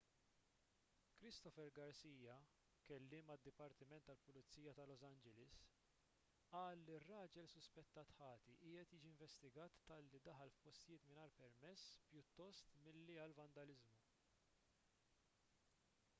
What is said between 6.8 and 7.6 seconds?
li r-raġel